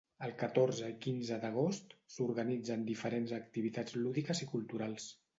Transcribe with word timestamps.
El 0.25 0.31
catorze 0.37 0.87
i 0.91 0.93
quinze 1.05 1.35
d'agost 1.43 1.91
s'organitzen 2.13 2.85
diferents 2.87 3.33
activitats 3.39 3.99
lúdiques 3.99 4.41
i 4.47 4.49
culturals. 4.55 5.07